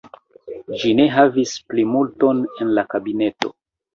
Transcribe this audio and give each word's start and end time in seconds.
Ĝi 0.83 0.93
ne 0.99 1.05
havis 1.17 1.51
plimulton 1.73 2.41
en 2.65 2.75
la 2.79 2.87
kabineto. 2.95 3.55